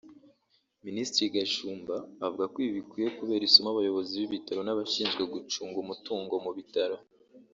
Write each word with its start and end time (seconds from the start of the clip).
Minisitiri 0.85 1.33
Gashumba 1.35 1.95
avuga 2.25 2.45
ko 2.53 2.57
ibi 2.63 2.73
bikwiye 2.79 3.07
kubera 3.17 3.43
isomo 3.45 3.69
abayobozi 3.71 4.13
b’ibitaro 4.19 4.61
n’abashinzwe 4.63 5.21
gucunga 5.33 5.77
umutungo 5.83 6.33
mu 6.45 6.51
bitaro 6.57 6.97